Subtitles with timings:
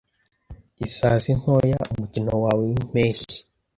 [0.85, 3.37] Isazi Ntoya Umukino wawe wimpeshyi